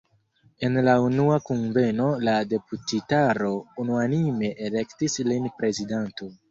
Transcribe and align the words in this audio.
En 0.67 0.79
la 0.87 0.95
unua 1.07 1.35
kunveno 1.49 2.07
la 2.29 2.35
deputitaro 2.55 3.53
unuanime 3.85 4.55
elektis 4.71 5.25
lin 5.33 5.51
prezidanto. 5.63 6.37